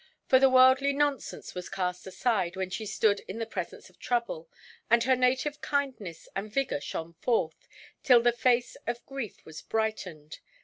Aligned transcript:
For 0.25 0.39
the 0.39 0.49
worldly 0.49 0.93
nonsense 0.93 1.53
was 1.53 1.69
cast 1.69 2.07
aside 2.07 2.55
when 2.55 2.71
she 2.71 2.87
stood 2.87 3.19
in 3.27 3.37
the 3.37 3.45
presence 3.45 3.87
of 3.87 3.99
trouble, 3.99 4.49
and 4.89 5.03
her 5.03 5.15
native 5.15 5.61
kindness 5.61 6.27
and 6.35 6.51
vigour 6.51 6.81
shone 6.81 7.13
forth, 7.13 7.67
till 8.01 8.23
the 8.23 8.31
face 8.33 8.75
of 8.87 9.05
grief 9.05 9.45
was 9.45 9.61
brightened. 9.61 10.39